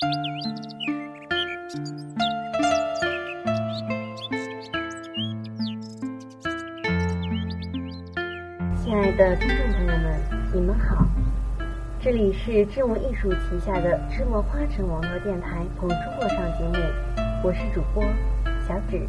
[0.00, 0.06] 亲
[8.94, 10.20] 爱的听众朋友们，
[10.54, 11.04] 你们好，
[12.00, 16.76] 这里是知墨艺术旗下的知墨花城网络电台捧出货上节目，
[17.42, 18.04] 我是主播
[18.68, 19.04] 小芷。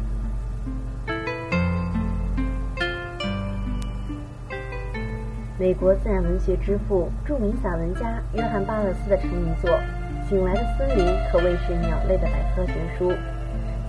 [5.56, 9.70] 美国自然文学之父、著名散文家约翰·巴勒斯的成名作
[10.30, 13.12] 《醒来的森林》可谓是鸟类的百科全书，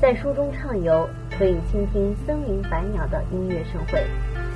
[0.02, 1.07] 在书中畅游，
[1.38, 4.03] 可以倾听森林百鸟的音乐盛会。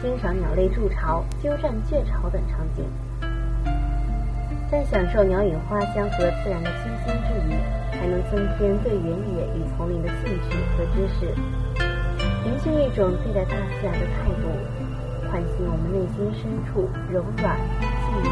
[0.01, 2.85] 欣赏鸟类筑巢、鸠占鹊巢等场景，
[4.67, 7.53] 在享受鸟语花香和自然的清新之余，
[7.91, 11.35] 还能增添对原野与丛林的兴趣和知识，
[12.43, 14.49] 凝聚一种对待大自然的态度，
[15.29, 17.55] 唤醒我们内心深处柔软、
[18.01, 18.29] 细腻、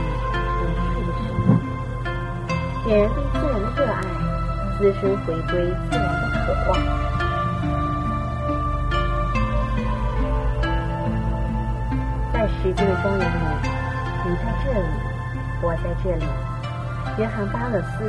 [2.86, 4.02] 点燃对自然的热爱，
[4.78, 5.54] 滋生回归
[5.90, 6.72] 自然的渴望。
[12.34, 13.32] 在时间的庄园里，
[14.26, 14.88] 你在这里，
[15.62, 16.26] 我在这里，
[17.18, 18.04] 约翰·巴勒斯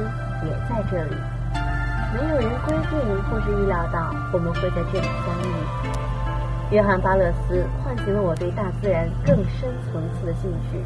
[0.44, 1.14] 也在这里。
[2.12, 2.92] 没有人规定
[3.30, 5.46] 或是预料到我们会在这里相遇。
[6.72, 10.84] 约翰·巴勒斯唤醒了我对大自然更深层次的兴趣。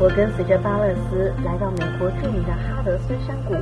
[0.00, 3.54] 我跟随着巴勒斯来到美国著名的哈德森山谷，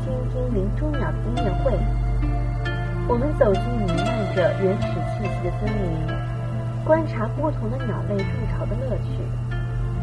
[0.00, 1.76] 倾听林中鸟的音乐会。
[3.06, 5.92] 我们走进弥漫着原始气息的森林，
[6.86, 9.20] 观察不同的鸟类筑巢的乐趣，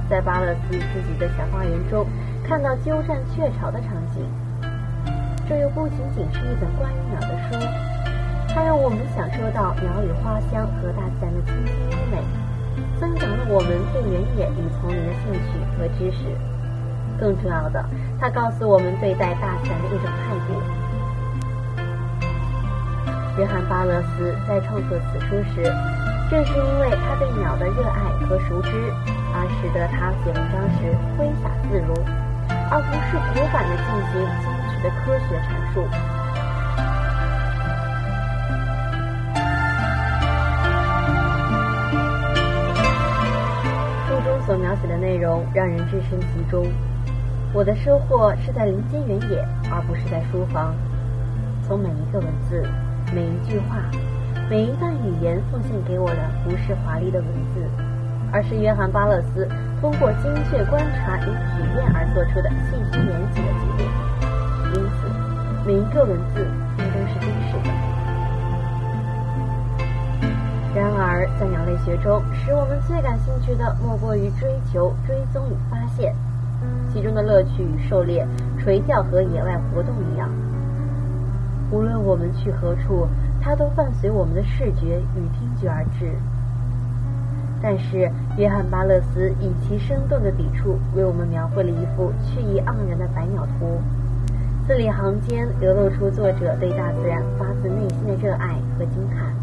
[0.07, 2.05] 在巴勒斯自己的小花园中
[2.47, 4.22] 看到鸠占鹊巢的场景。
[5.50, 7.57] 这又不仅仅是一本关于鸟的书，
[8.53, 12.22] 它让我们享受到鸟语花香和大自然的清新优美，
[12.99, 16.25] 增长了我们对原野与丛林的兴趣和知识。
[17.17, 17.83] 更重要的，
[18.19, 20.61] 它告诉我们对待大自然的一种态度。
[23.38, 25.63] 约翰·巴勒斯在创作此书时，
[26.29, 28.72] 正是因为他对鸟的热爱和熟知，
[29.33, 31.94] 而使得他写文章时挥洒自如，
[32.71, 35.83] 而不是古板的进行精确的科学阐述。
[44.75, 46.66] 写的内容让人置身其中。
[47.53, 50.75] 我的收获是在林间原野，而不是在书房。
[51.63, 52.63] 从每一个文字。
[53.13, 53.78] 每一句话，
[54.50, 57.63] 每一段语言，奉献给我的不是华丽的文字，
[58.31, 59.47] 而是约翰·巴勒斯
[59.80, 63.84] 通过精确观察与体验而做出的信息严谨的记录。
[64.74, 65.07] 因此，
[65.68, 66.47] 每一个文字
[66.80, 67.75] 应都是真实的。
[70.75, 76.13] 然而，在鸟类学中，使我们最感兴趣的莫过于追求、追踪与发现，
[76.91, 78.28] 其中的乐趣与狩猎、
[78.59, 80.30] 垂钓和野外活动一样。
[81.72, 83.08] 无论我们去何处，
[83.41, 86.12] 它都伴随我们的视觉与听觉而至。
[87.62, 93.80] 但是，约翰·巴勒斯以其生动的笔触，为我们描绘了一幅趣意盎然的百鸟图，
[94.68, 99.34] 字里行间流露出作者对大自然发自内心的热爱和惊叹，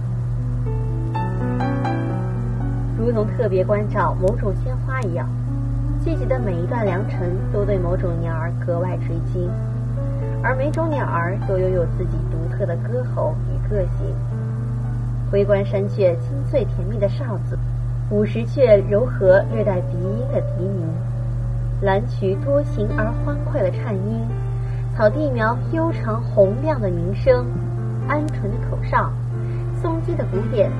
[3.02, 5.28] 如同特别关照某种鲜花一样，
[5.98, 9.50] 季节的每一段良辰都对某种鸟儿格外垂青。
[10.40, 14.14] 而每种鸟儿都拥有自己独特的歌喉与个性。
[15.32, 17.58] 回观山雀清脆甜蜜的哨子，
[18.08, 20.86] 五十雀柔和略带鼻音的笛鸣，
[21.80, 24.24] 蓝曲多情而欢快的颤音，
[24.96, 27.46] 草地苗悠长洪亮的鸣声，
[28.08, 29.10] 鹌鹑的口哨，
[29.80, 30.70] 松鸡的鼓点，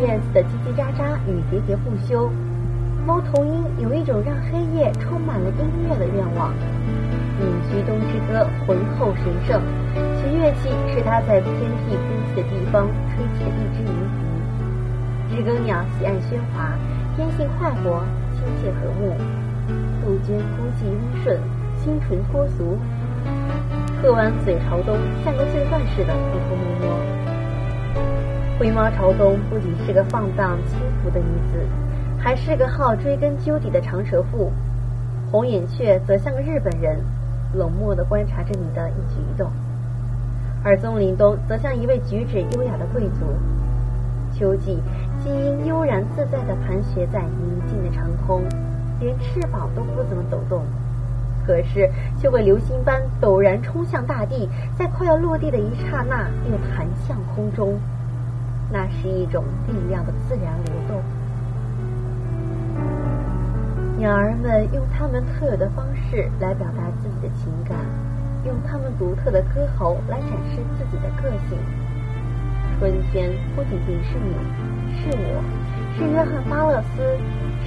[0.00, 2.30] 燕子的叽叽喳喳与喋喋不休。
[3.04, 6.54] 猫头鹰有一种让黑夜充满了音乐的愿望。
[7.40, 9.60] 隐居东之歌浑厚神圣，
[10.16, 13.92] 其乐器是它在偏僻孤寂的地方吹起的一支鸣
[15.28, 15.36] 笛。
[15.36, 16.78] 知更鸟喜爱喧哗，
[17.16, 18.04] 天性快活，
[18.34, 19.16] 亲切和睦。
[20.04, 21.40] 杜鹃孤寂温顺，
[21.76, 22.78] 清纯脱俗。
[24.00, 27.31] 鹤湾嘴朝东，像个罪犯似的偷偷摸摸。
[28.58, 31.58] 灰猫朝东不仅是个放荡轻浮的女子，
[32.18, 34.52] 还是个好追根究底的长舌妇。
[35.30, 36.98] 红眼雀则像个日本人。
[37.54, 39.46] 冷漠地观察着你的一举一动，
[40.64, 43.26] 而棕林东则像一位举止优雅的贵族。
[44.32, 44.80] 秋季，
[45.22, 48.40] 基因悠然自在地盘旋在宁静的长空，
[49.00, 50.64] 连翅膀都不怎么抖动，
[51.46, 54.48] 可是却会流星般陡然冲向大地，
[54.78, 57.78] 在快要落地的一刹那又弹向空中。
[58.72, 61.02] 那是一种力量的自然流动。
[63.98, 67.78] 鸟儿们用它们特有的方式来表达自己的情感，
[68.46, 71.58] 用它们独特的歌喉来展示自己的个性。
[72.80, 74.34] 春天不仅仅是你，
[74.98, 75.44] 是我，
[75.94, 77.16] 是约翰巴勒斯，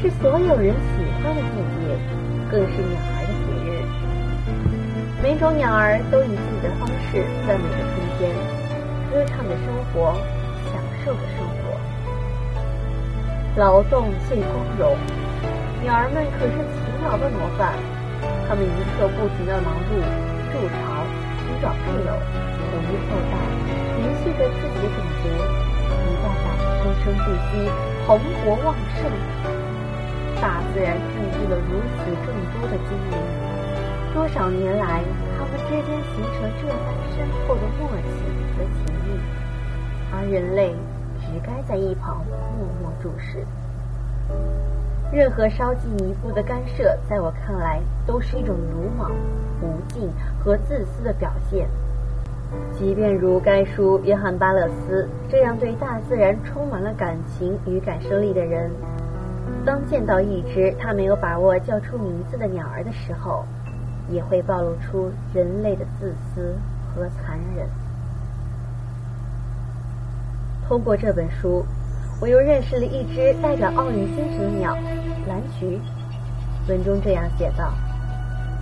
[0.02, 1.96] 是所有人喜欢的季节，
[2.52, 3.72] 更是鸟儿的节日。
[5.24, 8.36] 每种鸟儿都以自己的方式赞美着春天，
[9.10, 10.18] 歌唱着生活，
[11.06, 11.78] 受着生活。
[13.56, 14.98] 劳动最光荣，
[15.84, 17.78] 鸟儿们可是勤劳的模范。
[18.50, 20.02] 它们一刻不停地忙碌，
[20.50, 21.06] 筑巢、
[21.40, 23.38] 寻找配偶、哺育后代，
[24.02, 26.46] 延续着自己的种族，一代代
[26.82, 27.70] 生生不息，
[28.08, 29.06] 蓬勃旺盛。
[30.42, 33.16] 大自然孕育了如此众多的精灵，
[34.14, 35.06] 多少年来，
[35.38, 38.26] 它们之间形成这般深厚的默契
[38.58, 39.08] 和情谊，
[40.12, 40.76] 而人类。
[41.26, 42.24] 只该在一旁
[42.58, 43.46] 默默注视。
[45.12, 49.12] 任何稍进一步的干涉，在我看来，都是一种鲁莽、
[49.60, 51.68] 不敬和自私的表现。
[52.78, 58.70] 即便如该书约翰·巴勒斯这样对大自然充满了感情与感受力的人，
[59.66, 63.46] 当见到一只他没有把握叫出名字的鸟儿的时候，
[64.10, 66.56] 也会暴露出人类的自私
[66.94, 67.68] 和残忍。
[70.68, 71.64] 通过这本书，
[72.20, 74.76] 我又认识了一只代表奥运精神的鸟——
[75.30, 75.80] 蓝菊。
[76.68, 77.72] 文中这样写道：“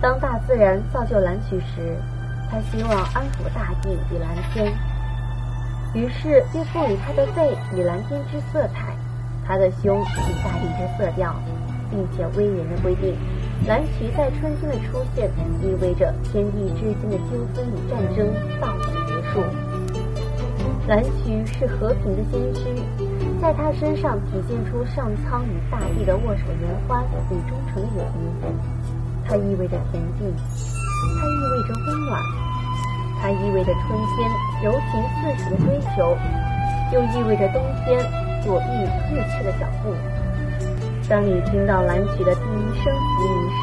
[0.02, 1.96] 当大自然造就蓝菊时，
[2.50, 4.70] 他希望安抚大地与蓝天，
[5.94, 8.94] 于是便赋予它的背以蓝天之色彩，
[9.46, 11.34] 它的胸以大地之色调，
[11.90, 13.16] 并且威严的规定，
[13.66, 15.30] 蓝菊在春天的出现
[15.62, 18.28] 意味着天地之间的纠纷与战争
[18.60, 19.42] 到此结束。”
[20.86, 22.60] 蓝曲是和平的先驱，
[23.40, 28.20] 在他身上体现出上苍与大地的握手言欢与忠诚友谊。
[29.26, 32.20] 它意味着田地，它意味着温暖，
[33.18, 34.28] 它意味着春天
[34.62, 36.14] 柔情似水的追求，
[36.92, 37.98] 又意味着冬天
[38.44, 38.66] 躲避
[39.08, 39.88] 退却的脚步。
[41.08, 43.62] 当你听到蓝曲的第一声笛鸣时，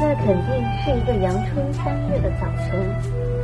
[0.00, 0.48] 那肯定
[0.80, 3.41] 是一个阳春三月的早晨。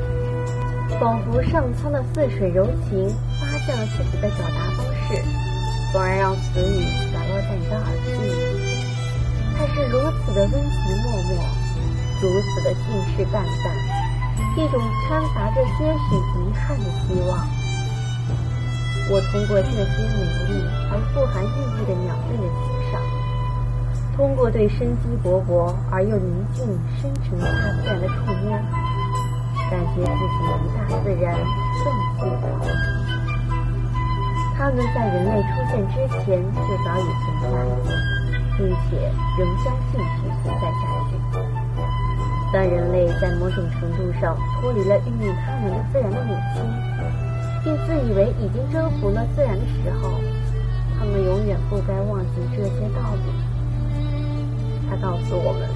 [0.97, 3.09] 仿佛上苍的似水柔情
[3.39, 5.23] 发现了自己的表达方式，
[5.93, 6.83] 从而让词语
[7.13, 8.09] 洒落在你的耳际。
[9.55, 10.61] 它是如此的温情
[11.05, 11.37] 脉脉，
[12.23, 12.83] 如此的信
[13.15, 13.71] 誓旦旦，
[14.57, 17.47] 一种掺杂着些许遗憾的希望。
[19.11, 20.19] 我通过这些美
[20.49, 23.01] 丽而富含意义的鸟类的欣赏，
[24.17, 26.65] 通过对生机勃勃而又宁静
[27.01, 27.47] 深沉大
[27.83, 28.59] 自然的触摸。
[29.71, 31.25] 感觉自己离大自然
[31.85, 31.87] 更
[32.19, 32.45] 近了。
[34.57, 35.95] 它们在人类出现之
[36.25, 37.47] 前就早已存在，
[38.57, 38.59] 并
[38.91, 41.11] 且仍将继续存在下去。
[42.53, 46.65] 当人类在某种程度上脱离了孕育他们的自然的母亲，
[47.63, 50.11] 并自以为已经征服了自然的时候，
[50.99, 53.31] 他们永远不该忘记这些道理。
[54.91, 55.69] 他告诉我们，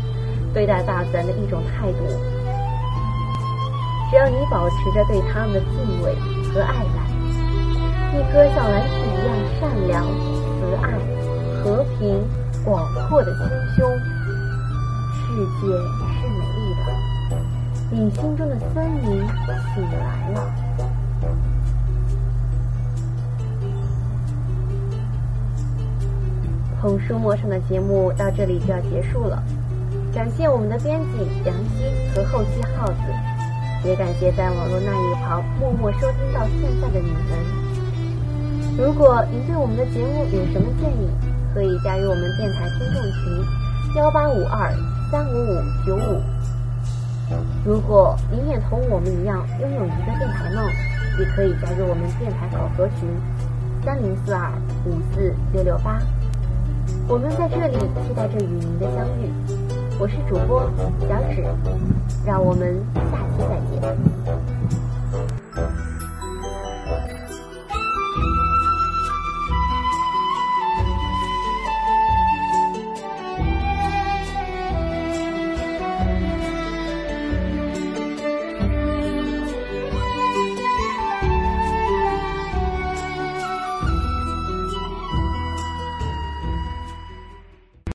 [0.54, 2.41] 对待大自然的一种态度。
[4.12, 6.14] 只要你保持着对他们的敬畏
[6.52, 7.00] 和爱戴，
[8.12, 10.92] 一颗像蓝曲一样善良、慈爱、
[11.64, 12.22] 和平、
[12.62, 13.88] 广阔的心胸，
[15.16, 15.24] 世
[15.62, 15.66] 界
[16.12, 16.92] 是美丽的。
[17.90, 19.26] 你心中的森林
[19.74, 20.36] 醒来了。
[26.82, 29.42] 红书陌上的节目到这里就要结束了，
[30.12, 33.41] 感谢我们的编辑杨希和后期耗子。
[33.84, 37.62] 也感谢在网络那一旁默默收听到现在的你们。
[38.78, 41.10] 如果您对我们的节目有什么建议，
[41.52, 43.44] 可以加入我们电台听众群
[43.96, 44.72] 幺八五二
[45.10, 46.22] 三五五九五。
[47.64, 50.64] 如果您也同我们一样拥有一个电台梦，
[51.18, 53.08] 也可以加入我们电台考核群
[53.84, 54.52] 三零四二
[54.86, 56.00] 五四六六八。
[57.08, 59.61] 我们在这里期待着与您的相遇。
[59.98, 60.68] 我是主播
[61.08, 61.44] 小芷，
[62.26, 64.51] 让我们下期再见。